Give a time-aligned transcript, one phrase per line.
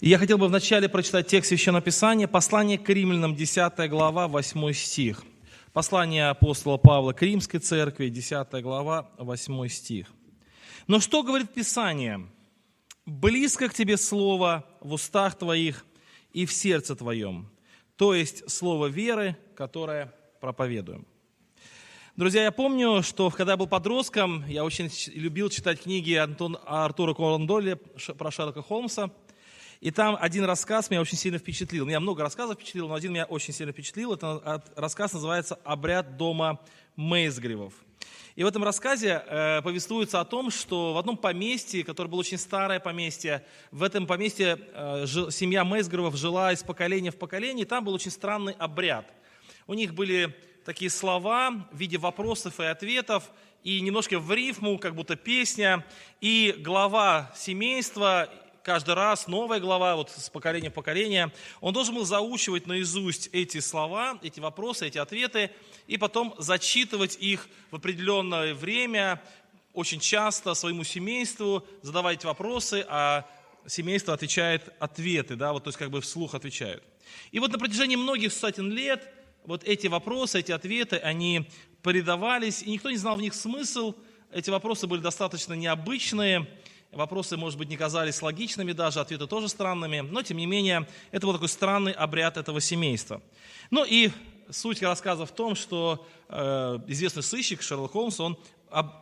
[0.00, 4.72] И я хотел бы вначале прочитать текст Священного Писания, послание к римлянам, 10 глава, 8
[4.72, 5.24] стих.
[5.72, 10.06] Послание апостола Павла к римской церкви, 10 глава, 8 стих.
[10.86, 12.28] Но что говорит Писание?
[13.06, 15.84] «Близко к тебе слово в устах твоих
[16.32, 17.50] и в сердце твоем,
[17.96, 21.08] то есть слово веры, которое проповедуем».
[22.14, 27.14] Друзья, я помню, что когда я был подростком, я очень любил читать книги Антон, Артура
[27.14, 27.76] Конан Дойля
[28.16, 29.10] про Шерлока Холмса–
[29.80, 31.86] и там один рассказ меня очень сильно впечатлил.
[31.86, 34.12] Меня много рассказов впечатлил, но один меня очень сильно впечатлил.
[34.12, 36.60] Это рассказ называется «Обряд дома
[36.96, 37.72] Мейсгривов».
[38.34, 42.38] И в этом рассказе э, повествуется о том, что в одном поместье, которое было очень
[42.38, 47.68] старое поместье, в этом поместье э, жил, семья Мейсгривов жила из поколения в поколение, и
[47.68, 49.12] там был очень странный обряд.
[49.66, 53.30] У них были такие слова в виде вопросов и ответов,
[53.64, 55.84] и немножко в рифму, как будто песня,
[56.20, 58.28] и глава семейства
[58.68, 61.32] каждый раз новая глава, вот с поколения в поколение,
[61.62, 65.50] он должен был заучивать наизусть эти слова, эти вопросы, эти ответы,
[65.86, 69.22] и потом зачитывать их в определенное время,
[69.72, 73.24] очень часто своему семейству, задавать вопросы, а
[73.66, 76.84] семейство отвечает ответы, да, вот, то есть как бы вслух отвечают.
[77.30, 79.08] И вот на протяжении многих сотен лет
[79.46, 81.48] вот эти вопросы, эти ответы, они
[81.82, 83.94] передавались, и никто не знал в них смысл,
[84.30, 86.46] эти вопросы были достаточно необычные,
[86.92, 91.26] Вопросы, может быть, не казались логичными даже, ответы тоже странными, но, тем не менее, это
[91.26, 93.20] был такой странный обряд этого семейства.
[93.70, 94.10] Ну и
[94.48, 98.38] суть рассказа в том, что э, известный сыщик Шерлок Холмс, он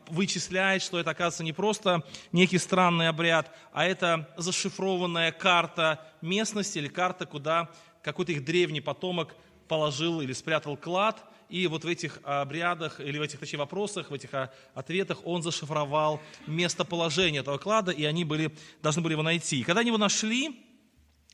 [0.09, 6.89] вычисляет, что это, оказывается, не просто некий странный обряд, а это зашифрованная карта местности или
[6.89, 7.71] карта, куда
[8.03, 9.35] какой-то их древний потомок
[9.69, 14.15] положил или спрятал клад– и вот в этих обрядах, или в этих точнее, вопросах, в
[14.15, 18.51] этих а, ответах он зашифровал местоположение этого клада, и они были,
[18.83, 19.61] должны были его найти.
[19.61, 20.63] И когда они его нашли,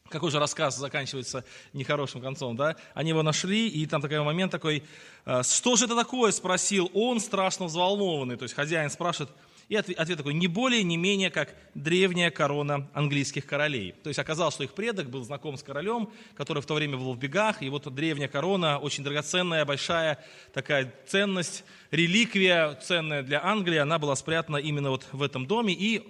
[0.09, 2.77] какой же рассказ заканчивается нехорошим концом, да?
[2.95, 4.85] Они его нашли, и там такой момент такой,
[5.25, 8.37] «А, что же это такое, спросил он, страшно взволнованный.
[8.37, 9.31] То есть хозяин спрашивает,
[9.72, 13.94] и ответ, такой, не более, не менее, как древняя корона английских королей.
[14.03, 17.15] То есть оказалось, что их предок был знаком с королем, который в то время был
[17.15, 20.22] в бегах, и вот древняя корона, очень драгоценная, большая
[20.53, 26.06] такая ценность, реликвия ценная для Англии, она была спрятана именно вот в этом доме, и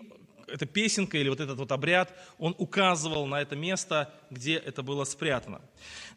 [0.49, 5.05] эта песенка или вот этот вот обряд, он указывал на это место, где это было
[5.05, 5.61] спрятано.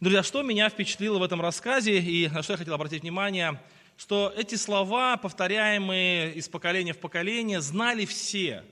[0.01, 3.61] Друзья, что меня впечатлило в этом рассказе и на что я хотел обратить внимание–
[3.97, 8.63] что эти слова, повторяемые из поколения в поколение, знали все,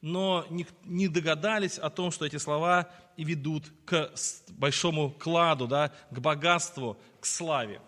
[0.00, 0.46] но
[0.84, 4.12] не догадались о том, что эти слова и ведут к
[4.50, 7.80] большому кладу, да, к богатству, к славе.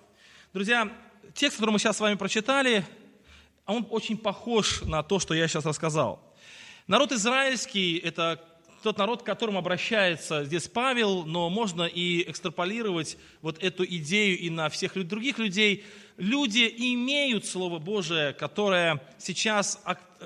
[0.52, 0.90] Друзья,
[1.34, 2.84] текст, который мы сейчас с вами прочитали,
[3.66, 6.34] он очень похож на то, что я сейчас рассказал.
[6.86, 8.42] Народ израильский– это
[8.82, 14.48] тот народ, к которому обращается здесь Павел, но можно и экстраполировать вот эту идею и
[14.48, 15.84] на всех других людей.
[16.16, 19.78] Люди имеют Слово Божие, которое сейчас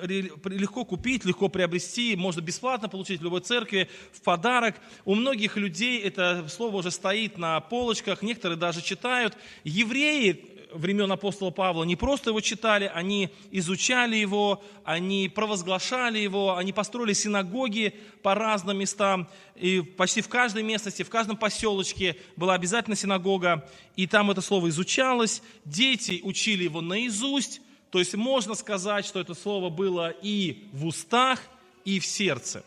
[0.03, 4.77] легко купить, легко приобрести, можно бесплатно получить в любой церкви в подарок.
[5.05, 9.37] У многих людей это Слово Божие стоит на полочках, некоторые даже читают.
[9.65, 16.73] Евреи времен апостола Павла не просто его читали, они изучали его, они провозглашали его, они
[16.73, 22.97] построили синагоги по разным местам, и почти в каждой местности, в каждом поселочке была обязательно
[22.97, 27.61] синагога, и там это слово изучалось, дети учили его наизусть,
[27.91, 31.41] то есть можно сказать, что это слово было и в устах,
[31.85, 32.65] и в сердце.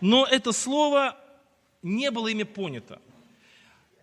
[0.00, 1.16] Но это слово
[1.82, 3.00] не было ими понято.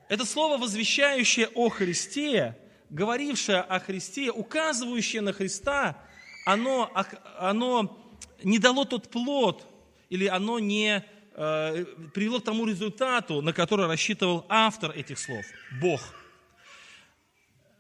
[0.10, 2.58] Это слово, возвещающее о Христе,
[2.90, 5.98] говорившее о Христе, указывающее на Христа,
[6.46, 6.92] оно,
[7.38, 8.14] оно
[8.44, 9.66] не дало тот плод,
[10.10, 11.06] или оно не
[11.36, 15.46] э, привело к тому результату, на который рассчитывал автор этих слов–
[15.82, 16.02] Бог.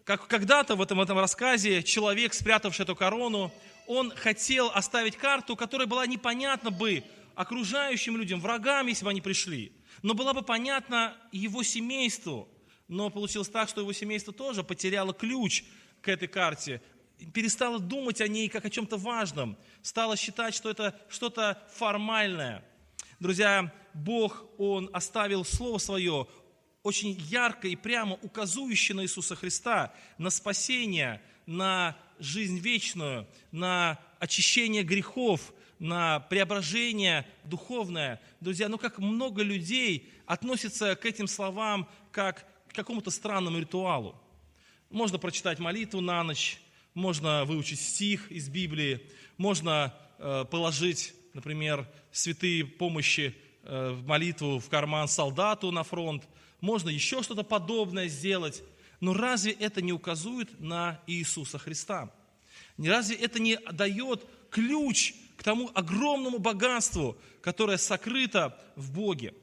[0.03, 3.51] Как когда-то в этом, этом рассказе человек, спрятавший эту корону,
[3.87, 7.03] он хотел оставить карту, которая была непонятна бы
[7.35, 9.71] окружающим людям, врагам, если бы они пришли.
[10.01, 12.49] Но была бы понятна его семейству,
[12.89, 15.63] но получилось так, что его семейство тоже потеряло ключ
[16.01, 16.81] к этой карте,
[17.33, 22.65] перестало думать о ней как о чем-то важном, стало считать, что это что-то формальное.
[23.19, 26.27] Друзья, Бог, Он оставил Слово Свое,
[26.81, 34.83] очень ярко и прямо указывающее на Иисуса Христа, на спасение, на жизнь вечную, на очищение
[34.83, 38.21] грехов, на преображение духовное.
[38.39, 44.15] Друзья, ну как много людей относятся к этим словам как к какому-то странному ритуалу.
[44.89, 46.59] Можно прочитать молитву на ночь,
[46.93, 49.01] можно выучить стих из Библии,
[49.37, 56.23] можно э, положить, например, святые помощи э, молитву в карман солдату на фронт,
[56.61, 58.63] можно еще что-то подобное сделать.
[58.99, 62.11] Но разве это не указывает на Иисуса Христа?
[62.77, 69.33] Разве это не дает ключ к тому огромному богатству, которое сокрыто в Боге?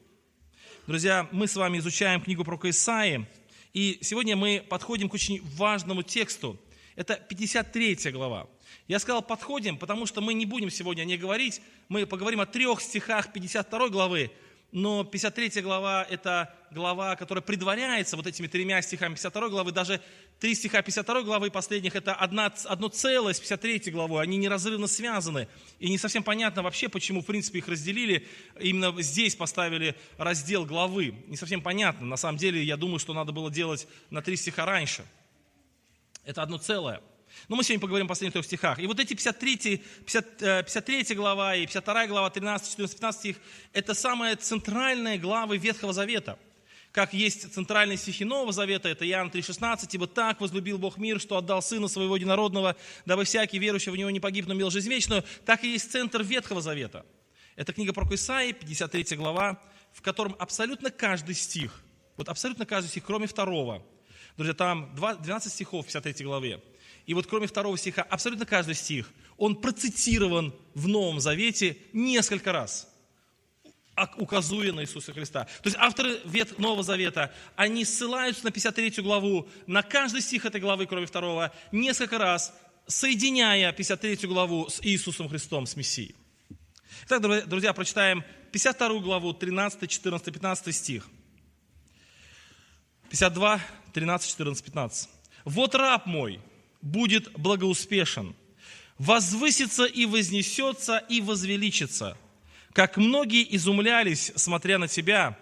[0.87, 3.27] Друзья, мы с вами изучаем книгу про Исаии,
[3.73, 6.61] и сегодня мы подходим к очень важному тексту.
[6.95, 8.47] Это 53 глава.
[8.87, 12.81] Я сказал подходим, потому что мы не будем сегодня не говорить, мы поговорим о трех
[12.81, 14.31] стихах 52 главы,
[14.71, 19.73] но 53 глава– это глава, которая предваряется вот этими тремя стихами 52 главы.
[19.73, 20.01] Даже
[20.39, 24.23] три стиха 52 главы последних– это одна, одно целое с 53 главой.
[24.23, 25.49] Они неразрывно связаны.
[25.79, 28.27] И не совсем понятно вообще, почему, в принципе, их разделили.
[28.61, 31.15] Именно здесь поставили раздел главы.
[31.27, 32.07] Не совсем понятно.
[32.07, 35.05] На самом деле, я думаю, что надо было делать на три стиха раньше.
[36.25, 37.01] Это одно целое–
[37.49, 38.79] но мы сегодня поговорим о последних трех стихах.
[38.79, 43.37] И вот эти 53, 50, 53 глава и 52 глава, 13, 14, 15 стих,
[43.73, 46.39] это самые центральные главы Ветхого Завета.
[46.97, 51.37] Как есть центральные стихи Нового Завета, это Иоанн 3,16, «Ибо так возлюбил Бог мир, что
[51.37, 55.23] отдал Сына Своего Единородного, дабы всякий верующий в Него не погиб, но имел жизнь вечную».
[55.45, 57.05] Так и есть центр Ветхого Завета.
[57.55, 59.61] Это книга про Исаии, 53 глава,
[59.93, 61.83] в котором абсолютно каждый стих,
[62.17, 63.85] вот абсолютно каждый стих, кроме второго,
[64.39, 66.63] друзья, там 12 стихов в 53 главе,
[67.05, 72.89] и вот кроме второго стиха, абсолютно каждый стих, он процитирован в Новом Завете несколько раз,
[74.17, 75.45] указуя на Иисуса Христа.
[75.63, 80.61] То есть авторы Вет Нового Завета, они ссылаются на 53 главу, на каждый стих этой
[80.61, 82.55] главы, кроме второго, несколько раз,
[82.87, 86.15] соединяя 53 главу с Иисусом Христом, с Мессией.
[87.07, 91.09] Итак, друзья, прочитаем 52 главу, 13, 14, 15 стих.
[93.11, 93.61] 52,
[93.93, 95.09] 13, 14, 15.
[95.45, 96.41] «Вот раб мой,
[96.83, 98.35] будет благоуспешен,
[98.99, 102.17] возвысится и вознесется и возвеличится.
[102.77, 105.39] Как многие изумлялись, смотря на тебя,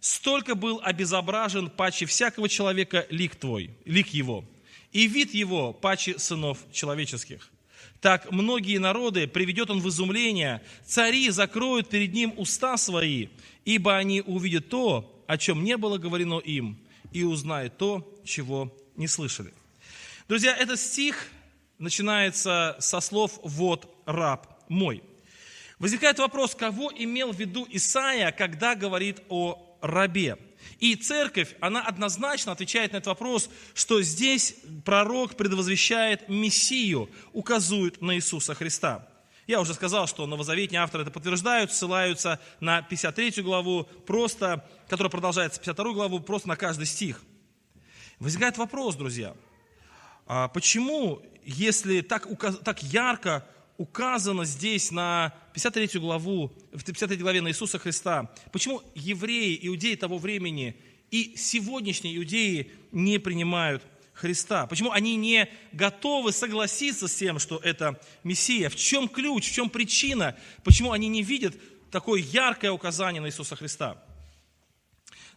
[0.00, 4.46] столько был обезображен паче всякого человека лик твой, лик его,
[4.90, 7.50] и вид его паче сынов человеческих.
[8.00, 13.28] Так многие народы приведет он в изумление, цари закроют перед ним уста свои,
[13.66, 16.78] ибо они увидят то, о чем не было говорено им,
[17.12, 19.52] и узнают то, чего не слышали.
[20.26, 21.28] Друзья, этот стих
[21.76, 25.02] начинается со слов «Вот раб мой».
[25.78, 30.36] Возникает вопрос, кого имел в виду Исаия, когда говорит о рабе?
[30.80, 38.16] И церковь, она однозначно отвечает на этот вопрос, что здесь пророк предвозвещает Мессию, указывает на
[38.16, 39.08] Иисуса Христа.
[39.46, 45.60] Я уже сказал, что новозаветные авторы это подтверждают, ссылаются на 53 главу, просто, которая продолжается
[45.60, 47.22] 52 главу, просто на каждый стих.
[48.18, 49.34] Возникает вопрос, друзья–
[50.30, 52.28] а почему, если так,
[52.62, 53.46] так ярко
[53.78, 60.18] указано здесь на 53 главу, в 53 главе на Иисуса Христа, почему евреи, иудеи того
[60.18, 60.76] времени
[61.10, 63.82] и сегодняшние иудеи не принимают
[64.12, 64.66] Христа?
[64.66, 68.68] Почему они не готовы согласиться с тем, что это Мессия?
[68.68, 70.36] В чем ключ, в чем причина?
[70.64, 71.54] Почему они не видят
[71.90, 74.02] такое яркое указание на Иисуса Христа?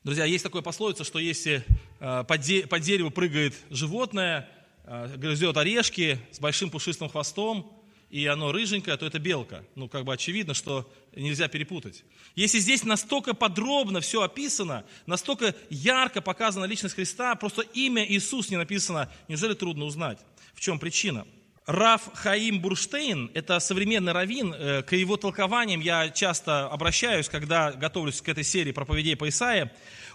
[0.04, 1.64] Друзья, есть такое пословица, что если
[2.00, 4.50] э, по дереву прыгает животное–
[4.84, 7.72] а, грызет орешки с большим пушистым хвостом,
[8.12, 9.63] и оно рыженькое, то это белка.
[9.75, 12.04] Ну, как бы очевидно, что нельзя перепутать.
[12.36, 18.57] Если здесь настолько подробно все описано, настолько ярко показана личность Христа, просто имя Иисус не
[18.57, 20.19] написано, неужели трудно узнать?
[20.54, 21.26] В чем причина?
[21.66, 28.21] Раф Хаим Бурштейн, это современный раввин, э, к его толкованиям я часто обращаюсь, когда готовлюсь
[28.21, 29.71] к этой серии проповедей по Исаии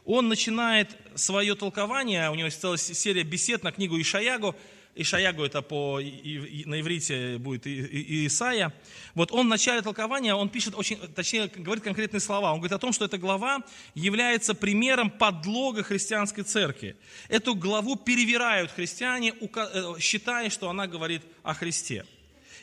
[0.07, 4.55] он начинает свое толкование, у него есть целая серия бесед на книгу Ишаягу,
[4.97, 8.73] Ишаягу это по, и, и, на иврите будет Исаия.
[9.15, 12.53] Вот он в начале толкования, он пишет очень, точнее, говорит конкретные слова.
[12.53, 13.63] Он говорит о том, что эта глава
[13.95, 16.97] является примером подлога христианской церкви.
[17.29, 22.05] Эту главу перевирают христиане, э, считая, что она говорит о Христе.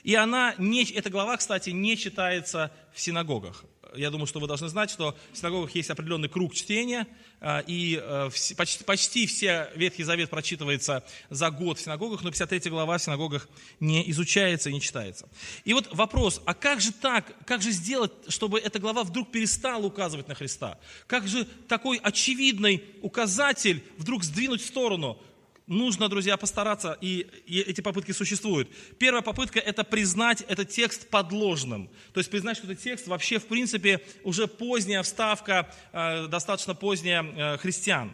[0.03, 3.63] И она не, эта глава, кстати, не читается в синагогах
[3.95, 7.07] я думаю, что вы должны знать, что в синагогах есть определенный круг чтения,
[7.39, 12.71] а, и э, почти, почти все Ветхий Завет прочитывается за год в синагогах, но 53
[12.71, 13.47] глава в синагогах
[13.79, 15.27] не изучается и не читается.
[15.65, 19.85] И вот вопрос, а как же так, как же сделать, чтобы эта глава вдруг перестала
[19.85, 20.77] указывать на Христа?
[21.07, 25.19] Как же такой очевидный указатель вдруг сдвинуть в сторону?
[25.67, 28.69] Нужно, друзья, постараться, и, эти попытки существуют.
[28.97, 31.89] Первая попытка– это признать этот текст подложным.
[32.13, 37.23] То есть признать, что этот текст вообще, в принципе, уже поздняя вставка, э, достаточно поздняя
[37.23, 38.13] э, христиан.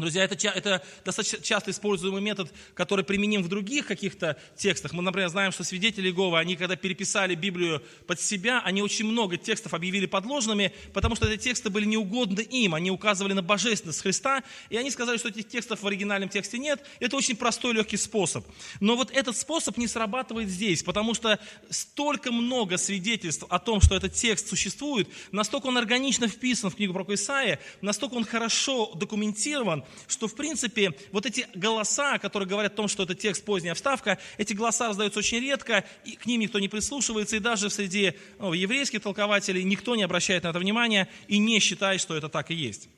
[0.00, 4.92] Друзья, это, это достаточно часто используемый метод, который применим в других каких-то текстах.
[4.92, 9.36] Мы, например, знаем, что свидетели Иеговы, они когда переписали Библию под себя, они очень много
[9.36, 14.42] текстов объявили подложными, потому что эти тексты были неугодны им, они указывали на божественность Христа,
[14.68, 16.84] и они сказали, что этих текстов в оригинальном тексте нет.
[16.98, 18.46] Это очень простой, легкий способ.
[18.80, 21.38] Но вот этот способ не срабатывает здесь, потому что
[21.68, 26.92] столько много свидетельств о том, что этот текст существует, настолько он органично вписан в книгу
[26.92, 32.76] про Исаия, настолько он хорошо документирован, что, в принципе, вот эти голоса, которые говорят о
[32.76, 36.58] том, что это текст поздняя вставка, эти голоса раздаются очень редко, и к ним никто
[36.58, 41.38] не прислушивается, и даже среди ну, еврейских толкователей никто не обращает на это внимания и
[41.38, 42.88] не считает, что это так и есть.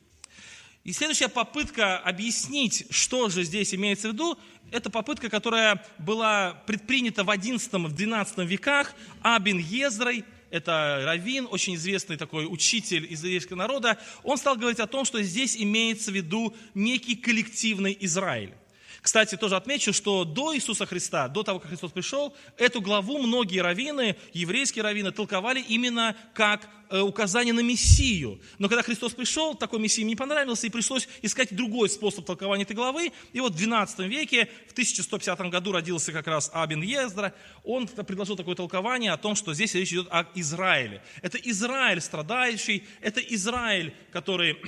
[0.85, 4.37] И следующая попытка объяснить, что же здесь имеется в виду,
[4.73, 12.47] это попытка, которая была предпринята в XI-XII веках Абин Езрой, это Равин, очень известный такой
[12.47, 17.17] учитель из еврейского народа, он стал говорить о том, что здесь имеется в виду некий
[17.17, 18.55] коллективный Израиль.
[19.03, 23.59] Кстати, тоже отмечу, что до Иисуса Христа, до того, как Христос пришел, эту главу многие
[23.59, 28.41] раввины, еврейские раввины, толковали именно как э, указание на Мессию.
[28.61, 32.77] Но когда Христос пришел, такой Мессии не понравился, и пришлось искать другой способ толкования этой
[32.77, 33.11] главы.
[33.33, 38.37] И вот в XII веке, в 1150 году родился как раз Абин Ездра, он предложил
[38.37, 41.03] такое толкование о том, что здесь речь идет о Израиле.
[41.23, 44.59] Это Израиль страдающий, это Израиль, который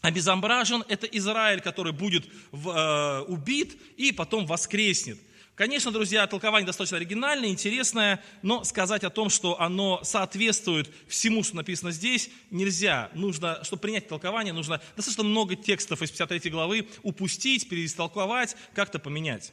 [0.00, 5.18] обезображен, это Израиль, который будет в, э, убит и потом воскреснет.
[5.60, 11.56] Конечно, друзья, толкование достаточно оригинальное, интересное, но сказать о том, что оно соответствует всему, что
[11.56, 13.10] написано здесь, нельзя.
[13.12, 19.52] Нужно, чтобы принять толкование, нужно достаточно много текстов из 53 главы упустить, переистолковать, как-то поменять.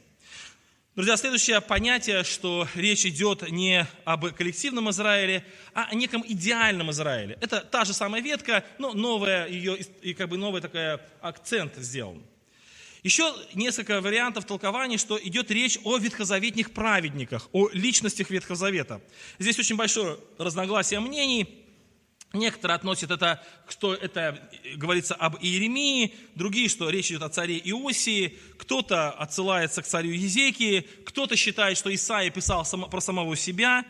[0.97, 7.37] Друзья, следующее понятие, что речь идет не об коллективном Израиле, а о неком идеальном Израиле.
[7.39, 12.23] Это та же самая ветка, но новая ее, и как бы новый такой акцент сделан.
[13.03, 18.99] Еще несколько вариантов толкования, что идет речь о ветхозаветных праведниках, о личностях Ветхозавета.
[19.37, 21.66] Здесь очень большое разногласие мнений.
[22.33, 28.37] Некоторые относят это, что это говорится об Иеремии, другие, что речь идет о царе Иосии,
[28.57, 33.85] кто-то отсылается к царю Езекии, кто-то считает, что Исаия писал про самого себя,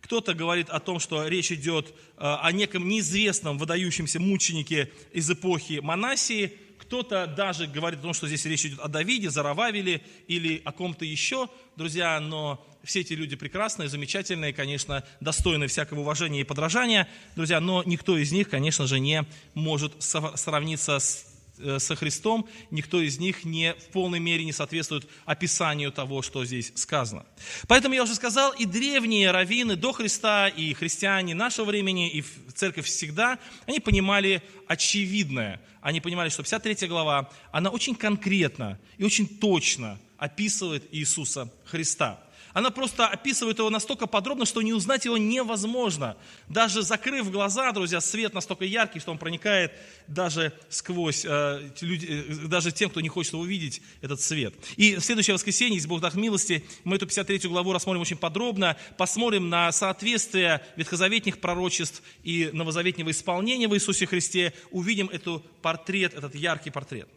[0.00, 5.80] кто-то говорит о том, что речь идет э, о неком неизвестном выдающемся мученике из эпохи
[5.82, 10.72] Манасии, кто-то даже говорит о том, что здесь речь идет о Давиде, Зарававеле или о
[10.72, 17.08] ком-то еще, друзья, но все эти люди прекрасные, замечательные, конечно, достойны всякого уважения и подражания,
[17.34, 19.24] друзья, но никто из них, конечно же, не
[19.54, 21.26] может сравниться с
[21.58, 26.44] э, со Христом, никто из них не в полной мере не соответствует описанию того, что
[26.44, 27.24] здесь сказано.
[27.68, 32.24] Поэтому я уже сказал, и древние раввины до Христа, и христиане нашего времени, и
[32.54, 35.60] церковь всегда, они понимали очевидное.
[35.80, 42.23] Они понимали, что 53 глава, она очень конкретно и очень точно описывает Иисуса Христа.
[42.54, 46.16] Она просто описывает его настолько подробно, что не узнать его невозможно.
[46.48, 49.72] Даже закрыв глаза, друзья, свет настолько яркий, что он проникает
[50.06, 54.54] даже сквозь, э, люди, э, даже тем, кто не хочет его увидеть, этот свет.
[54.76, 58.76] И в следующее воскресенье, если Бог даст милости, мы эту 53 главу рассмотрим очень подробно,
[58.96, 66.36] посмотрим на соответствие ветхозаветных пророчеств и новозаветнего исполнения в Иисусе Христе, увидим этот портрет, этот
[66.36, 67.08] яркий портрет.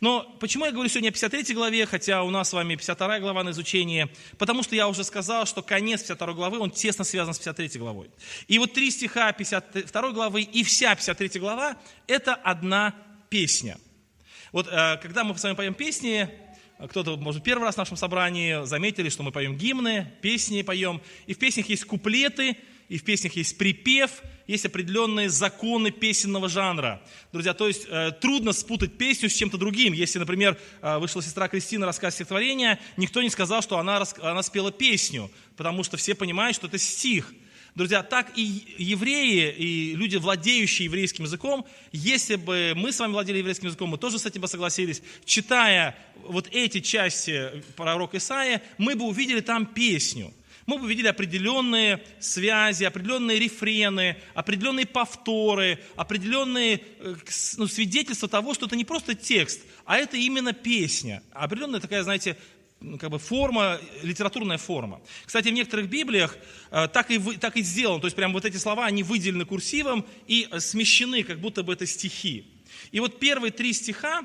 [0.00, 3.42] Но почему я говорю сегодня о 53 главе, хотя у нас с вами 52 глава
[3.42, 4.08] на изучение?
[4.38, 8.10] Потому что я уже сказал, что конец 52 главы, он тесно связан с 53 главой.
[8.48, 12.94] И вот три стиха 52 главы и вся 53 глава– это одна
[13.28, 13.78] песня.
[14.52, 16.30] Вот э, когда мы с вами поем песни,
[16.88, 21.34] кто-то, может, первый раз в нашем собрании заметили, что мы поем гимны, песни поем, и
[21.34, 22.56] в песнях есть куплеты–
[22.88, 27.02] и в песнях есть припев, есть определенные законы песенного жанра.
[27.32, 29.92] Друзья, то есть э, трудно спутать песню с чем-то другим.
[29.92, 34.70] Если, например, э, вышла сестра Кристина рассказ стихотворения, никто не сказал, что она, она спела
[34.70, 37.32] песню, потому что все понимают, что это стих.
[37.74, 43.38] Друзья, так и евреи, и люди, владеющие еврейским языком, если бы мы с вами владели
[43.38, 48.94] еврейским языком, мы тоже с этим бы согласились, читая вот эти части пророка Исаия, мы
[48.94, 50.32] бы увидели там песню–
[50.66, 57.14] мы бы видели определенные связи, определенные рефрены, определенные повторы, определенные э,
[57.56, 61.22] ну, свидетельства того, что это не просто текст, а это именно песня.
[61.32, 62.36] Определенная такая, знаете,
[62.98, 65.00] как бы форма, литературная форма.
[65.24, 66.36] Кстати, в некоторых Библиях
[66.70, 70.04] э, так, и, так и сделано, то есть прям вот эти слова, они выделены курсивом
[70.26, 72.52] и смещены, как будто бы это стихи.
[72.90, 74.22] И вот первые три стиха,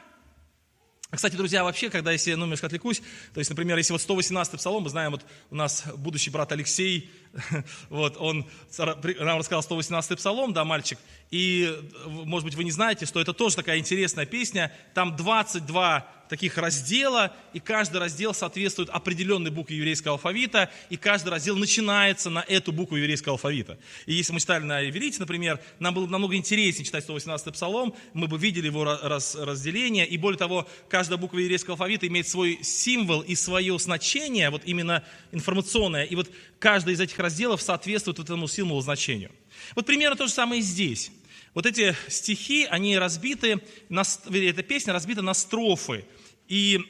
[1.11, 3.01] Кстати, друзья, вообще, когда если, ну, немножко отвлекусь,
[3.33, 7.11] то есть, например, если вот 118 псалом, мы знаем, вот у нас будущий брат Алексей,
[7.89, 8.45] вот, он
[8.77, 10.97] нам рассказал 118 псалом, да, мальчик,
[11.29, 16.57] и, может быть, вы не знаете, что это тоже такая интересная песня, там 22 таких
[16.57, 22.71] раздела, и каждый раздел соответствует определенной букве еврейского алфавита, и каждый раздел начинается на эту
[22.71, 23.77] букву еврейского алфавита.
[24.05, 28.27] И если мы читали на иврите, например, нам было намного интереснее читать 118-й псалом, мы
[28.27, 33.19] бы видели его раз, разделение, и более того, каждая буква еврейского алфавита имеет свой символ
[33.19, 38.79] и свое значение, вот именно информационное, и вот каждый из этих разделов соответствует этому символу
[38.79, 39.31] значению.
[39.75, 41.11] Вот примерно то же самое и здесь.
[41.53, 46.05] Вот эти стихи, они разбиты, на, эта песня разбита на строфы.
[46.51, 46.81] И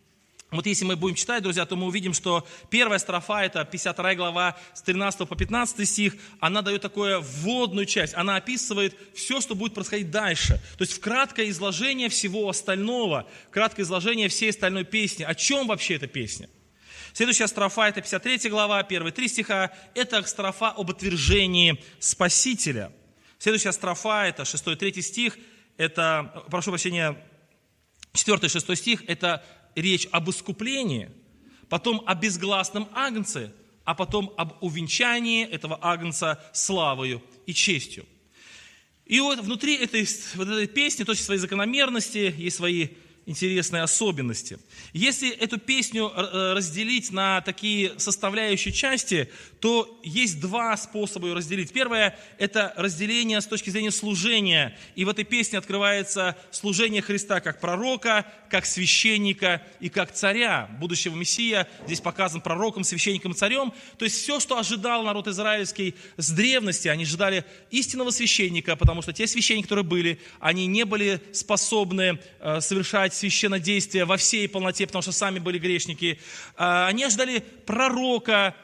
[0.52, 4.56] вот если мы будем читать, друзья, то мы увидим, что первая строфа, это 52 глава
[4.74, 9.74] с 13 по 15 стих, она дает такую вводную часть, она описывает все, что будет
[9.74, 10.62] происходить дальше.
[10.76, 15.24] То есть в краткое изложение всего остального, краткое изложение всей остальной песни.
[15.24, 16.48] О чем вообще эта песня?
[17.12, 22.92] Следующая строфа, это 53 глава, первые три стиха, это строфа об отвержении Спасителя.
[23.40, 25.36] Следующая строфа, это 6-3 стих,
[25.76, 27.16] это, прошу прощения,
[28.26, 29.44] 4-6 стих– это
[29.74, 31.10] речь об искуплении,
[31.68, 33.52] потом о безгласном агнце,
[33.84, 38.06] а потом об увенчании этого агнца славою и честью.
[39.06, 42.88] И вот внутри этой, вот этой песни точно свои закономерности, есть свои
[43.28, 44.58] интересные особенности.
[44.94, 49.28] Если эту песню э, разделить на такие составляющие части,
[49.60, 51.72] то есть два способа ее разделить.
[51.72, 54.78] Первое– это разделение с точки зрения служения.
[54.94, 60.70] И в этой песне открывается служение Христа как пророка, как священника и как царя.
[60.80, 63.74] Будущего Мессия здесь показан пророком, священником и царем.
[63.98, 69.12] То есть все, что ожидал народ израильский с древности, они ожидали истинного священника, потому что
[69.12, 75.02] те священники, которые были, они не были способны э, совершать священнодействие во всей полноте, потому
[75.02, 76.18] что сами были грешники.
[76.56, 78.54] А, они ожидали пророка,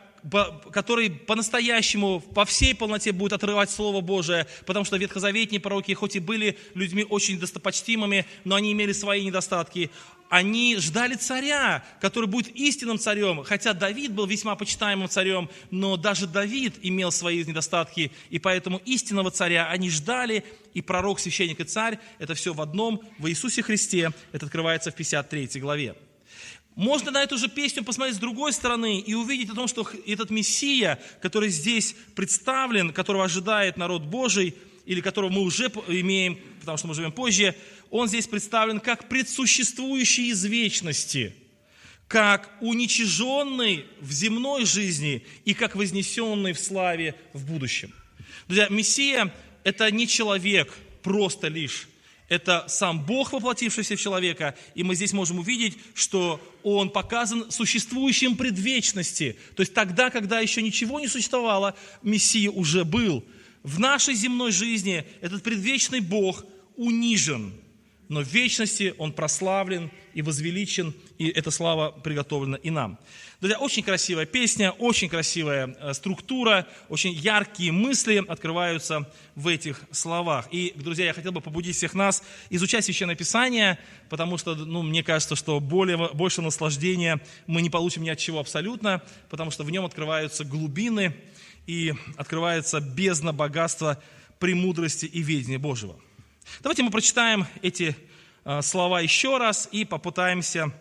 [0.73, 6.21] который по-настоящему, по всей полноте будет отрывать Слово Божие, потому что ветхозаветные пророки, хоть и
[6.21, 9.91] были людьми очень достопочтимыми, но они имели свои недостатки.
[10.31, 16.27] Они ждали царя, который будет истинным царем, хотя Давид был весьма почитаемым царем, но даже
[16.27, 21.99] Давид имел свои недостатки, и поэтому истинного царя они ждали, и пророк, священник и царь,
[22.19, 25.95] это все в одном, в Иисусе Христе, это открывается в 53 главе.
[26.75, 30.31] Можно на эту же песню посмотреть с другой стороны и увидеть о том, что этот
[30.31, 36.89] Мессия, который здесь представлен, которого ожидает народ Божий, или которого мы уже имеем, потому что
[36.89, 37.55] мы живем позже,
[37.91, 41.35] он здесь представлен как предсуществующий из вечности,
[42.09, 47.93] как уничиженный в земной жизни и как вознесенный в славе в будущем.
[48.47, 49.33] Друзья, Мессия–
[49.65, 51.89] это не человек просто лишь,
[52.29, 58.37] это сам Бог, воплотившийся в человека, и мы здесь можем увидеть, что Он показан существующим
[58.37, 59.37] предвечности.
[59.55, 63.25] То есть тогда, когда еще ничего не существовало, Мессия уже был.
[63.63, 66.45] В нашей земной жизни этот предвечный Бог
[66.77, 67.53] унижен,
[68.09, 72.99] но в вечности Он прославлен и возвеличен, и эта слава приготовлена и нам.
[73.45, 80.49] Друзья, очень красивая песня, очень красивая э, структура, очень яркие мысли открываются в этих словах.
[80.51, 83.79] И, друзья, я хотел бы побудить всех нас изучать Священное Писание,
[84.09, 88.41] потому что, ну, мне кажется, что более, больше наслаждения мы не получим ни от чего
[88.41, 91.15] абсолютно, потому что в нем открываются глубины
[91.67, 94.03] и открывается бездна богатства
[94.39, 96.01] премудрости и ведения Божьего.
[96.63, 97.95] Давайте мы прочитаем эти
[98.47, 100.73] э, слова еще раз и попытаемся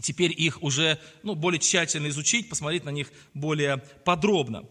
[0.00, 4.64] теперь их уже ну, более тщательно изучить, посмотреть на них более подробно.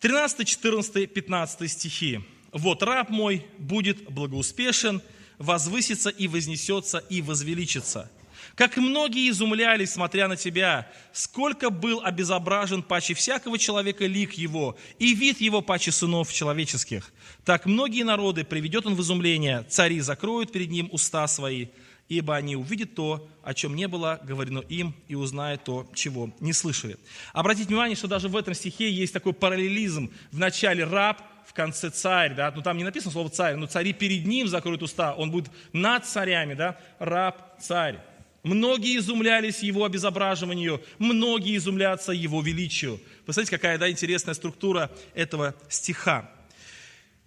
[0.00, 2.20] 13, 14, 15 стихи.
[2.52, 5.00] «Вот раб мой будет благоуспешен,
[5.38, 8.10] возвысится и вознесется и возвеличится.
[8.54, 15.14] Как многие изумлялись, смотря на тебя, сколько был обезображен паче всякого человека лик его, и
[15.14, 17.12] вид его паче сынов человеческих.
[17.44, 21.68] Так многие народы приведет он в изумление, цари закроют перед ним уста свои,
[22.12, 26.52] ибо они увидят то, о чем не было говорено им, и узнают то, чего не
[26.52, 26.98] слышали.
[27.32, 30.12] Обратите внимание, что даже в этом стихе есть такой параллелизм.
[30.30, 33.94] В начале раб, в конце царь, да, ну там не написано слово царь, но цари
[33.94, 37.98] перед ним закроют уста, он будет над царями, да, раб, царь.
[38.42, 43.00] Многие изумлялись его обезображиванию, многие изумлятся его величию.
[43.24, 46.30] Посмотрите, какая да, интересная структура этого стиха.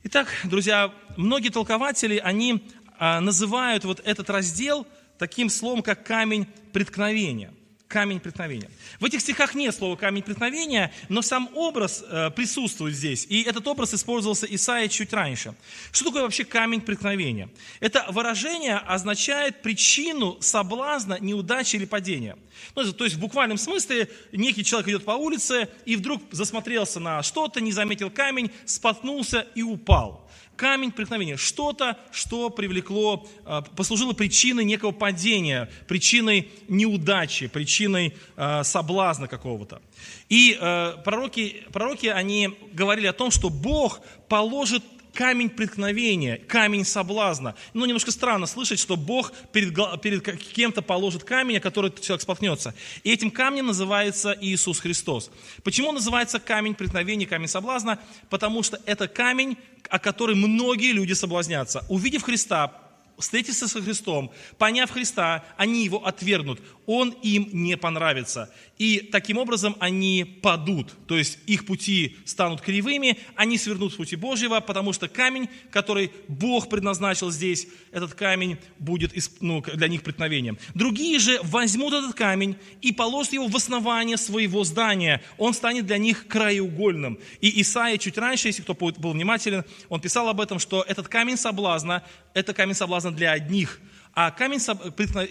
[0.03, 2.61] Итак, друзья, многие толкователи, они
[2.99, 7.51] называют вот этот раздел таким словом, как камень преткновения.
[7.87, 8.69] камень преткновения.
[8.99, 13.25] В этих стихах нет слова камень преткновения, но сам образ э, присутствует здесь.
[13.29, 15.53] И этот образ использовался Исаия чуть раньше.
[15.91, 17.47] Что такое вообще камень преткновения?
[17.79, 22.37] Это выражение означает причину соблазна, неудачи или падения.
[22.75, 27.23] Ну, то есть в буквальном смысле некий человек идет по улице и вдруг засмотрелся на
[27.23, 30.24] что-то, не заметил камень, споткнулся и упал
[30.55, 39.27] камень преткновения, что-то, что привлекло, а, послужило причиной некого падения, причиной неудачи, причиной а, соблазна
[39.27, 39.81] какого-то.
[40.29, 44.83] И а, пророки, пророки, они говорили о том, что Бог положит
[45.15, 47.55] камень преткновения, камень соблазна.
[47.73, 52.75] Ну, немножко странно слышать, что Бог перед, перед кем-то положит камень, о который человек споткнется.
[53.03, 55.31] И этим камнем называется Иисус Христос.
[55.63, 57.99] Почему называется камень преткновения, камень соблазна?
[58.29, 59.57] Потому что это камень,
[59.89, 61.85] о который многие люди соблазнятся.
[61.89, 62.84] Увидев Христа,
[63.17, 66.61] встретиться со Христом, поняв Христа, они его отвергнут.
[66.85, 68.51] Он им не понравится.
[68.77, 74.15] И таким образом они падут, то есть их пути станут кривыми, они свернут с пути
[74.15, 80.57] Божьего, потому что камень, который Бог предназначил здесь, этот камень будет ну, для них преткновением.
[80.73, 85.23] Другие же возьмут этот камень и положат его в основание своего здания.
[85.37, 87.17] Он станет для них краеугольным.
[87.39, 91.37] И Исаия чуть раньше, если кто был внимателен, он писал об этом, что этот камень
[91.37, 93.79] соблазна, это камень соблазна для одних,
[94.13, 94.59] а камень,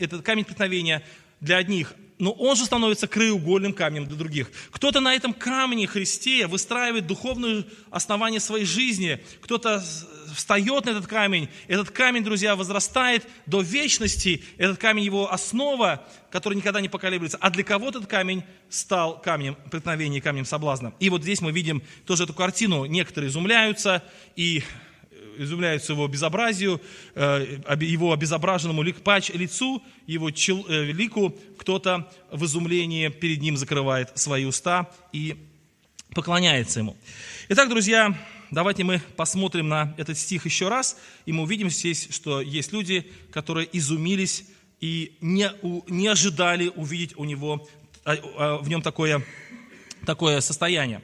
[0.00, 1.02] этот камень преткновения
[1.40, 4.50] для одних, но он же становится краеугольным камнем для других.
[4.70, 9.82] Кто-то на этом камне Христе выстраивает духовное основание своей жизни, кто-то
[10.34, 16.54] встает на этот камень, этот камень, друзья, возрастает до вечности, этот камень его основа, который
[16.54, 20.94] никогда не поколеблется, а для кого-то этот камень стал камнем преткновения, камнем соблазна.
[21.00, 24.02] И вот здесь мы видим тоже эту картину, некоторые изумляются
[24.36, 24.62] и
[25.38, 26.80] изумляются его безобразию,
[27.14, 34.90] э, его обезображенному лицу, его э, лику, кто-то в изумлении перед ним закрывает свои уста
[35.12, 35.36] и
[36.14, 36.96] поклоняется ему.
[37.48, 38.16] Итак, друзья,
[38.50, 43.10] давайте мы посмотрим на этот стих еще раз, и мы увидим здесь, что есть люди,
[43.32, 44.44] которые изумились
[44.80, 45.50] и не,
[45.88, 47.68] не ожидали увидеть у него,
[48.04, 49.22] а, в нем такое,
[50.04, 51.02] такое состояние.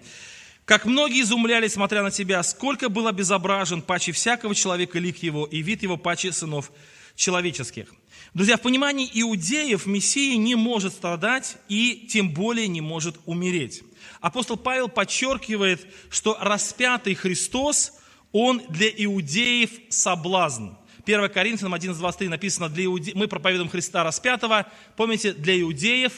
[0.71, 5.63] Как многие изумлялись, смотря на тебя, сколько был обезображен паче всякого человека лик его, и
[5.63, 6.71] вид его паче сынов
[7.17, 7.93] человеческих.
[8.35, 13.83] Друзья, в понимании иудеев Мессия не может страдать и тем более не может умереть.
[14.21, 17.95] Апостол Павел подчеркивает, что распятый Христос,
[18.31, 20.69] он для иудеев соблазн.
[21.05, 23.11] 1 Коринфянам 11.23 написано, для иуде...
[23.17, 26.13] мы проповедуем Христа распятого, помните, для иудеев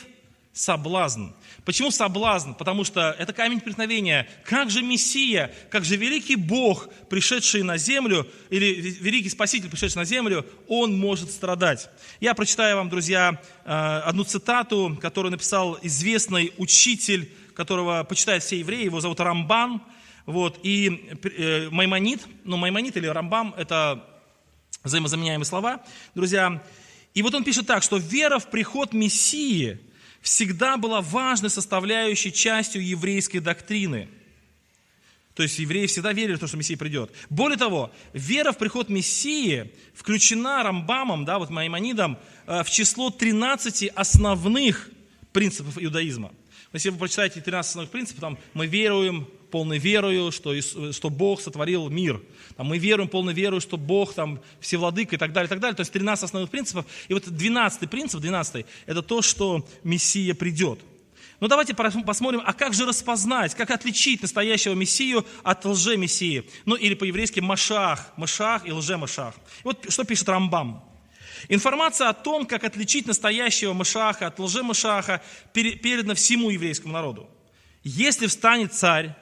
[0.52, 1.28] соблазн.
[1.64, 2.54] Почему соблазн?
[2.54, 4.28] Потому что это камень преткновения.
[4.44, 8.66] Как же Мессия, как же великий Бог, пришедший на землю, или
[9.00, 11.88] великий Спаситель, пришедший на землю, он может страдать.
[12.18, 18.84] Я прочитаю вам, друзья, э, одну цитату, которую написал известный учитель, которого почитают все евреи,
[18.84, 19.82] его зовут Рамбан.
[20.26, 24.04] Вот, и э, Маймонит, ну Маймонит или Рамбам– это
[24.82, 25.80] взаимозаменяемые слова,
[26.16, 26.60] друзья.
[27.14, 29.78] И вот он пишет так, что вера в приход Мессии–
[30.22, 34.08] всегда была важной составляющей частью еврейской доктрины.
[35.34, 37.10] То есть евреи всегда верили в то, что Мессия придет.
[37.30, 43.88] Более того, вера в приход Мессии включена Рамбамом, да, вот Маймонидом, э, в число 13
[43.94, 44.90] основных
[45.32, 46.32] принципов иудаизма.
[46.72, 51.88] Если вы прочитаете 13 основных принципов, там мы веруем полной верою, что, что Бог сотворил
[51.88, 52.20] мир.
[52.56, 55.76] Там, мы веруем полной верою, что Бог там всевладыка и так далее, и так далее.
[55.76, 56.86] То есть 13 основных принципов.
[57.06, 60.80] И вот 12 принцип, 12 это то, что Мессия придет.
[61.38, 66.48] Но давайте посмотрим, а как же распознать, как отличить настоящего Мессию от лже-мессии?
[66.64, 69.34] Ну или по-еврейски Машах, Машах и лже-Машах.
[69.64, 70.84] Вот что пишет Рамбам.
[71.48, 75.20] Информация о том, как отличить настоящего Машаха от лже-Машаха,
[75.52, 77.28] передана всему еврейскому народу.
[77.82, 79.16] Если встанет царь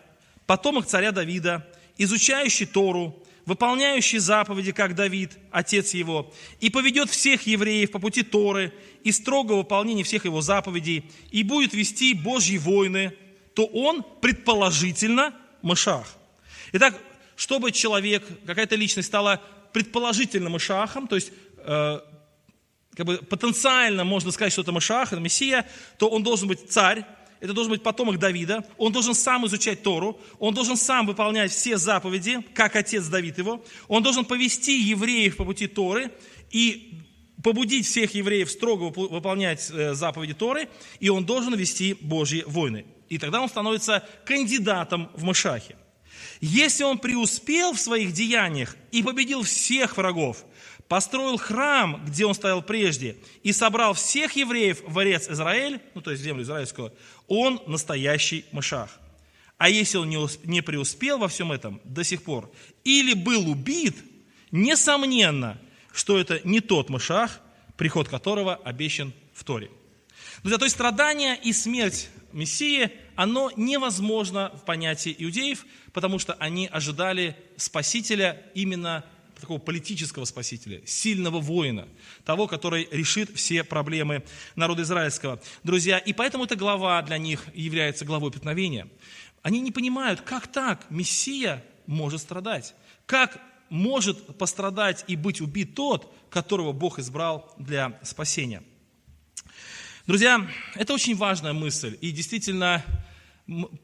[0.51, 1.65] потомок царя Давида,
[1.97, 8.75] изучающий Тору, выполняющий заповеди, как Давид, отец его, и поведет всех евреев по пути Торы
[9.05, 13.17] и строго выполнения всех его заповедей, и будет вести Божьи войны,
[13.55, 16.17] то он предположительно Машах.
[16.73, 16.99] Итак,
[17.37, 19.41] чтобы человек, какая-то личность стала
[19.73, 22.01] предположительно Машахом, то есть э,
[22.97, 25.65] как бы потенциально можно сказать, что это Машах, это Мессия,
[25.97, 27.05] то он должен быть царь,
[27.41, 31.79] это должен быть потомок Давида, он должен сам изучать Тору, он должен сам выполнять все
[31.79, 36.11] заповеди, как отец Давид его, он должен повести евреев по пути Торы
[36.51, 37.01] и
[37.43, 40.69] побудить всех евреев строго выполнять э, заповеди Торы,
[41.01, 42.85] и он должен вести Божьи войны.
[43.09, 45.77] И тогда он становится кандидатом в Машахе.
[46.41, 50.45] Если он преуспел в своих деяниях и победил всех врагов,
[50.91, 56.11] построил храм, где он стоял прежде, и собрал всех евреев в Орец Израиль, ну то
[56.11, 56.93] есть землю израильскую,
[57.29, 58.91] он настоящий Мышах.
[59.57, 62.51] А если он не преуспел во всем этом до сих пор,
[62.83, 63.99] или был убит,
[64.51, 65.61] несомненно,
[65.93, 67.41] что это не тот Мышах,
[67.77, 69.71] приход которого обещан в Торе.
[70.43, 76.67] Друзья, то есть страдания и смерть Мессии, оно невозможно в понятии иудеев, потому что они
[76.67, 79.05] ожидали Спасителя именно
[79.41, 81.89] такого политического спасителя, сильного воина,
[82.25, 84.23] того, который решит все проблемы
[84.57, 85.41] народа израильского.
[85.63, 88.89] Друзья, и поэтому эта глава для них является главой преткновения.
[89.43, 92.75] Они не понимают, как так Мессия может страдать,
[93.07, 98.63] как может пострадать и быть убит тот, которого Бог избрал для спасения.
[100.07, 101.97] Друзья, это очень важная мысль.
[102.01, 102.85] И действительно,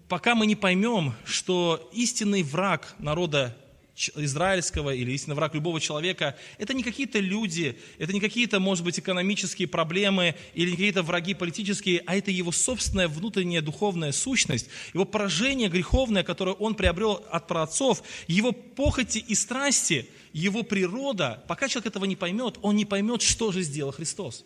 [0.08, 3.56] пока мы не поймем, что истинный враг народа
[3.96, 8.98] израильского или истинный враг любого человека, это не какие-то люди, это не какие-то, может быть,
[8.98, 15.04] экономические проблемы или не какие-то враги политические, а это его собственная внутренняя духовная сущность, его
[15.04, 21.86] поражение греховное, которое он приобрел от праотцов, его похоти и страсти, его природа, пока человек
[21.86, 24.44] этого не поймет, он не поймет, что же сделал Христос.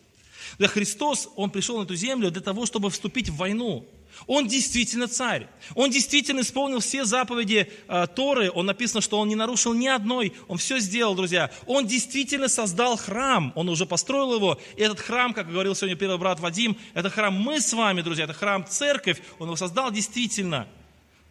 [0.59, 3.87] Да Христос, Он пришел на эту землю для того, чтобы вступить в войну.
[4.27, 5.49] Он действительно царь.
[5.75, 8.51] Он действительно исполнил все заповеди э, Торы.
[8.53, 10.33] Он написано, что он не нарушил ни одной.
[10.49, 11.51] Он все сделал, друзья.
[11.67, 13.53] Он действительно создал храм.
[13.55, 14.61] Он уже построил его.
[14.77, 18.25] И этот храм, как говорил сегодня первый брат Вадим, это храм мы с вами, друзья.
[18.25, 19.21] Это храм церковь.
[19.39, 20.69] Он его создал действительно.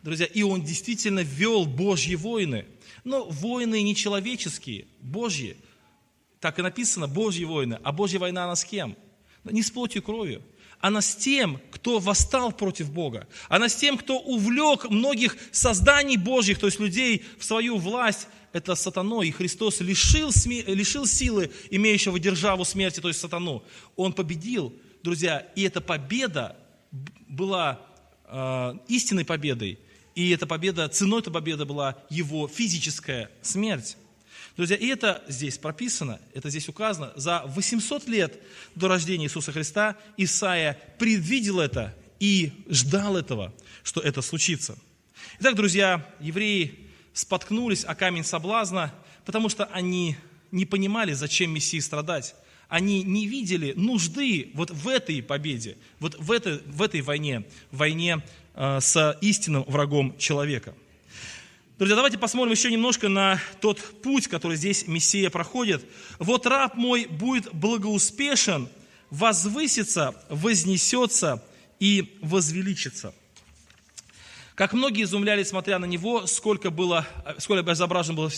[0.02, 2.66] Друзья, и он действительно вел Божьи войны.
[3.04, 5.58] Но войны не человеческие, Божьи.
[6.40, 7.80] Так и написано, Божьи войны.
[7.84, 8.96] А Божья война, она с кем?
[9.44, 10.42] Не с плотью и кровью.
[10.80, 13.28] Она с тем, кто восстал против Бога.
[13.50, 18.28] Она с тем, кто увлек многих созданий Божьих, то есть людей, в свою власть.
[18.52, 19.28] Это сатаной.
[19.28, 23.64] И Христос лишил, лишил силы, имеющего державу смерти, то есть сатану.
[23.96, 25.40] Он победил, друзья.
[25.56, 26.56] И эта победа
[27.28, 27.80] была
[28.26, 29.80] э, истинной победой.
[30.16, 33.98] И эта победа, ценой этой победы была его физическая смерть.
[34.58, 37.12] Друзья, и это здесь прописано, это здесь указано.
[37.16, 38.42] За 800 лет
[38.76, 44.78] до рождения Иисуса Христа Исаия предвидел это и ждал этого, что это случится.
[45.40, 48.94] Итак, друзья, евреи споткнулись о камень соблазна,
[49.26, 50.18] потому что они
[50.52, 52.36] не понимали, зачем Мессии страдать.
[52.68, 58.22] Они не видели нужды вот в этой победе, вот в этой, в этой войне, войне
[58.54, 60.76] э, с истинным врагом человека.
[61.80, 65.86] Друзья, давайте посмотрим еще немножко на тот путь, который здесь Мессия проходит.
[66.18, 68.68] «Вот раб мой будет благоуспешен,
[69.10, 71.42] возвысится, вознесется
[71.80, 73.16] и возвеличится».
[74.56, 78.30] Как многие изумлялись, смотря на него, сколько было, сколько изображен был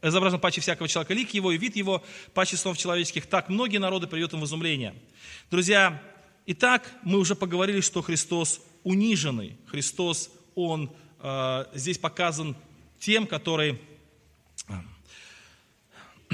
[0.00, 2.04] изображен паче всякого человека лик его и вид его,
[2.34, 4.94] паче снов человеческих, так многие народы придет им в изумление.
[5.50, 6.00] Друзья,
[6.46, 12.56] итак, мы уже поговорили, что Христос униженный, Христос, Он Э, здесь показан
[12.98, 13.78] тем, который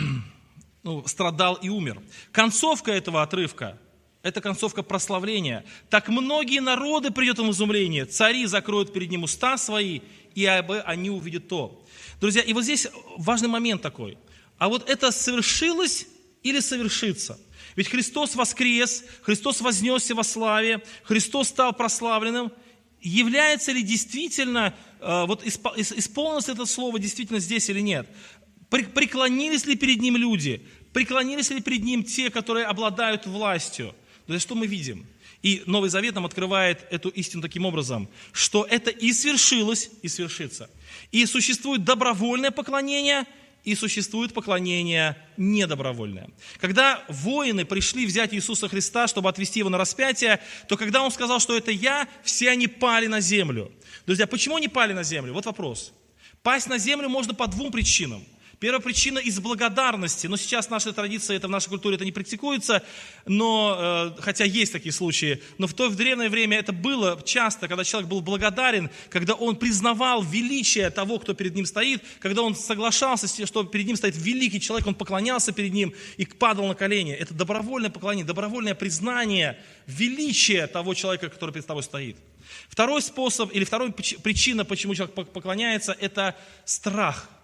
[0.83, 2.01] ну, страдал и умер.
[2.33, 3.79] Концовка этого отрывка–
[4.23, 5.65] это концовка прославления.
[5.91, 10.01] Так многие народы придет им изумление, цари закроют перед ним уста свои,
[10.35, 11.85] и они увидят то.
[12.21, 14.19] Друзья, и вот здесь важный момент такой.
[14.59, 16.07] А вот это совершилось
[16.43, 17.39] или совершится?
[17.75, 22.53] Ведь Христос воскрес, Христос вознесся во славе, Христос стал прославленным–
[23.09, 28.09] является ли действительно, э, вот исполнилось это слово действительно здесь или нет?
[28.69, 30.67] Преклонились ли перед ним люди?
[30.93, 33.95] Преклонились ли перед ним те, которые обладают властью?
[34.27, 35.07] То есть что мы видим?
[35.43, 40.69] И Новый Завет нам открывает эту истину таким образом, что это и свершилось, и свершится.
[41.13, 43.25] И существует добровольное поклонение–
[43.67, 46.31] и существует поклонение недобровольное.
[46.61, 51.41] Когда воины пришли взять Иисуса Христа, чтобы отвести его на распятие, то когда он сказал,
[51.41, 53.73] что это я, все они пали на землю.
[54.07, 55.35] Друзья, почему они пали на землю?
[55.35, 55.93] Вот вопрос.
[56.45, 58.25] Пасть на землю можно по двум причинам–
[58.59, 62.13] Первая причина из благодарности, но сейчас в нашей традиции, это в нашей культуре это не
[62.13, 62.83] практикуется,
[63.27, 67.69] но, э, хотя есть такие случаи, но в то в древнее время это было часто,
[67.69, 72.57] когда человек был благодарен, когда он признавал величие того, кто перед ним стоит, когда он
[72.57, 77.13] соглашался, что перед ним стоит великий человек, он поклонялся перед ним и падал на колени.
[77.13, 82.17] Это добровольное поклонение, добровольное признание величия того человека, который перед тобой стоит.
[82.71, 87.29] Второй способ или вторая причина, почему человек поклоняется, это страх–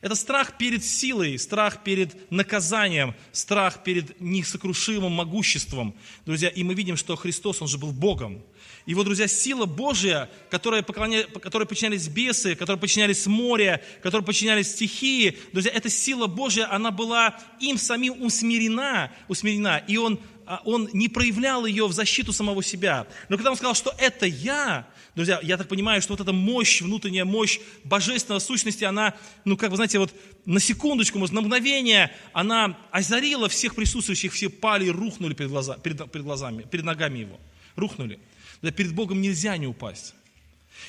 [0.00, 5.94] Это страх перед силой, страх перед наказанием, страх перед несокрушимым могуществом.
[6.24, 8.42] Друзья, и мы видим, что Христос, Он же был Богом.
[8.86, 11.24] Вот, друзья, сила Божья, которой, поклоня...
[11.24, 17.38] которой подчинялись бесы, которой подчинялись море, которой подчинялись стихии, друзья, эта сила Божья, она была
[17.60, 23.06] им самим усмирена, усмирена, и он, а, он не проявлял ее в защиту самого себя.
[23.28, 26.82] Но когда он сказал, что это я, Друзья, я так понимаю, что вот эта мощь,
[26.82, 30.14] внутренняя мощь божественной сущности, она, ну, как вы знаете, вот
[30.46, 35.76] на секундочку, может, на мгновение, она озарила всех присутствующих, все пали и рухнули перед, глаза,
[35.78, 37.40] перед, перед глазами, перед ногами его.
[37.74, 38.20] Рухнули.
[38.62, 40.14] Да, перед Богом нельзя не упасть.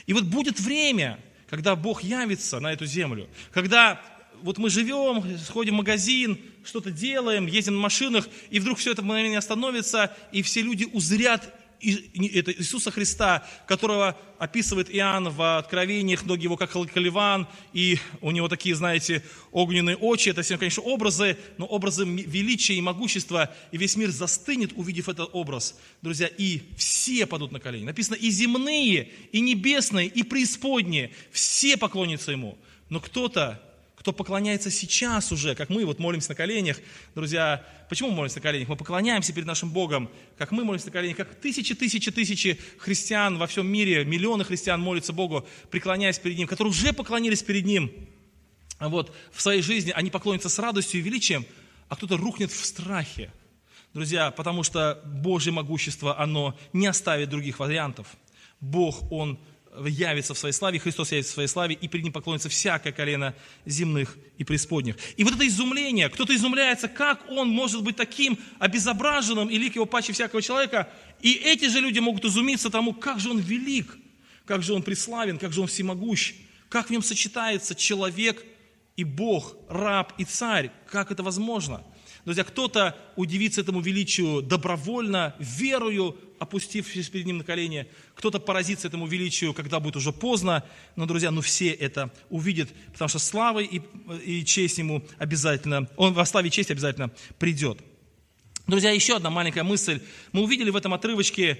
[0.05, 4.01] И вот будет время, когда Бог явится на эту землю, когда
[4.43, 9.01] вот мы живем, сходим в магазин, что-то делаем, ездим на машинах, и вдруг все это
[9.01, 16.43] мгновение остановится, и все люди узрят это Иисуса Христа, которого описывает Иоанн в Откровениях, ноги
[16.43, 21.65] его как Каливан, и у него такие, знаете, огненные очи, это все, конечно, образы, но
[21.65, 27.51] образы величия и могущества, и весь мир застынет, увидев этот образ, друзья, и все падут
[27.51, 27.85] на колени.
[27.85, 32.57] Написано, и земные, и небесные, и преисподние, все поклонятся ему.
[32.89, 33.61] Но кто-то
[34.01, 36.77] кто поклоняется сейчас уже, как мы вот молимся на коленях.
[37.13, 38.67] Друзья, почему мы молимся на коленях?
[38.67, 40.09] Мы поклоняемся перед нашим Богом,
[40.39, 44.81] как мы молимся на коленях, как тысячи, тысячи, тысячи христиан во всем мире, миллионы христиан
[44.81, 47.91] молятся Богу, преклоняясь перед Ним, которые уже поклонились перед Ним.
[48.79, 51.45] Вот, в своей жизни они поклонятся с радостью и величием,
[51.87, 53.31] а кто-то рухнет в страхе.
[53.93, 58.07] Друзья, потому что Божье могущество, оно не оставит других вариантов.
[58.61, 59.39] Бог, Он
[59.86, 63.34] явится в своей славе, Христос явится в своей славе, и перед Ним поклонится всякое колено
[63.65, 64.97] земных и преисподних.
[65.17, 69.86] И вот это изумление, кто-то изумляется, как Он может быть таким обезображенным и лик Его
[69.86, 70.89] паче всякого человека,
[71.21, 73.97] и эти же люди могут изумиться тому, как же Он велик,
[74.45, 76.34] как же Он преславен, как же Он всемогущ,
[76.69, 78.43] как в Нем сочетается человек
[78.97, 81.84] и Бог, раб и царь, как это возможно–
[82.25, 87.88] Друзья, кто-то удивится этому величию добровольно, верою, опустившись перед ним на колени.
[88.15, 90.63] Кто-то поразится этому величию, когда будет уже поздно.
[90.95, 93.81] Но, друзья, ну все это увидят, потому что слава и,
[94.23, 97.79] и честь ему обязательно, он во славе и честь обязательно придет.
[98.67, 100.01] Друзья, еще одна маленькая мысль.
[100.31, 101.60] Мы увидели в этом отрывочке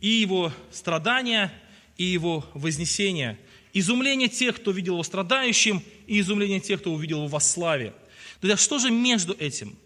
[0.00, 1.52] и его страдания,
[1.96, 3.38] и его вознесение.
[3.72, 7.94] Изумление тех, кто видел его страдающим, и изумление тех, кто увидел его во славе.
[8.40, 9.76] Друзья, что же между этим?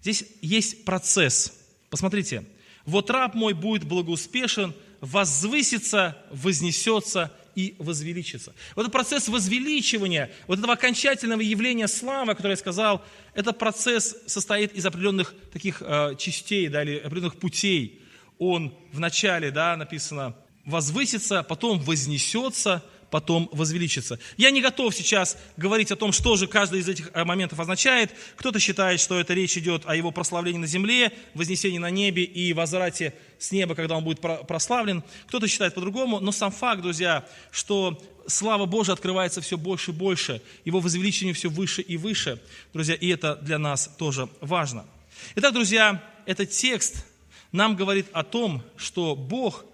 [0.00, 1.52] Здесь есть процесс.
[1.90, 2.44] Посмотрите.
[2.84, 8.54] Вот раб мой будет благоуспешен, возвысится, вознесется и возвеличится.
[8.74, 14.72] Вот этот процесс возвеличивания, вот этого окончательного явления славы, которое я сказал, этот процесс состоит
[14.72, 18.00] из определенных таких э, частей, да, или определенных путей.
[18.38, 20.34] Он вначале, да, написано,
[20.64, 24.18] возвысится, потом вознесется, потом возвеличится.
[24.36, 28.12] Я не готов сейчас говорить о том, что же каждый из этих э, моментов означает.
[28.36, 32.52] Кто-то считает, что это речь идет о его прославлении на земле, вознесении на небе и
[32.52, 35.02] возврате с неба, когда он будет прославлен.
[35.26, 40.42] Кто-то считает по-другому, но сам факт, друзья, что слава Божия открывается все больше и больше,
[40.64, 42.40] его возвеличение все выше и выше,
[42.72, 44.86] друзья, и это для нас тоже важно.
[45.34, 47.04] Итак, друзья, этот текст
[47.50, 49.64] нам говорит о том, что Бог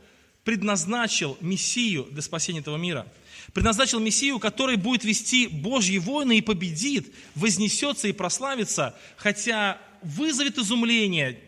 [0.44, 3.06] предназначил Мессию для спасения этого мира–
[3.56, 11.40] предназначил Мессию, который будет вести Божьи войны и победит, вознесется и прославится, хотя вызовет изумление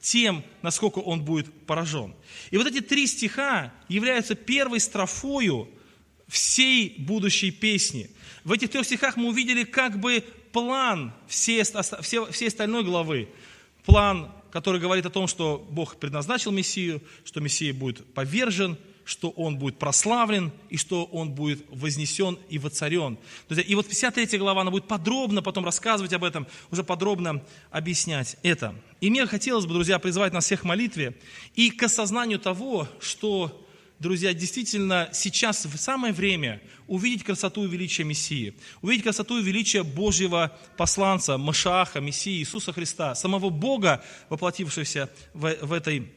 [0.00, 2.12] тем, насколько он будет поражен.
[2.50, 5.68] И вот эти три стиха являются первой строфою
[6.26, 8.10] всей будущей песни.
[8.42, 13.28] В этих трех стихах мы увидели как бы план всей, всей, остальной главы.
[13.84, 18.76] План, который говорит о том, что Бог предназначил Мессию, что Мессия будет повержен,
[19.08, 23.16] что он будет прославлен и что он будет вознесен и воцарен.
[23.48, 28.74] И вот 53 глава, она будет подробно потом рассказывать об этом, уже подробно объяснять это.
[29.00, 31.16] И мне хотелось бы, друзья, призвать нас всех к молитве
[31.54, 33.64] и к осознанию того, что
[33.98, 39.84] друзья, действительно сейчас в самое время увидеть красоту и величие Мессии, увидеть красоту и величие
[39.84, 46.12] Божьего посланца, Машаха, Мессии, Иисуса Христа, самого Бога, воплотившегося в, в этой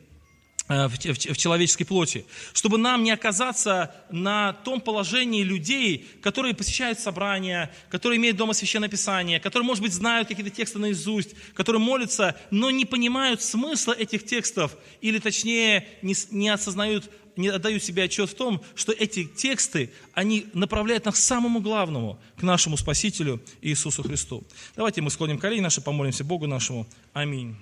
[0.72, 7.00] в, в, в человеческой плоти, чтобы нам не оказаться на том положении людей, которые посещают
[7.00, 12.38] собрания, которые имеют дома священное писание, которые, может быть, знают какие-то тексты наизусть, которые молятся,
[12.52, 18.30] но не понимают смысла этих текстов, или точнее не, не осознают, не отдают себе отчет
[18.30, 24.04] в том, что эти тексты, они направляют нас к самому главному, к нашему Спасителю Иисусу
[24.04, 24.44] Христу.
[24.76, 26.88] Давайте мы склоним колени наши, помолимся Богу нашему.
[27.14, 27.58] Аминь.